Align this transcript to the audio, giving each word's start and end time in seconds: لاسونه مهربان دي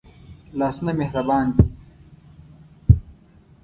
لاسونه 0.59 0.91
مهربان 0.99 1.45
دي 1.55 1.63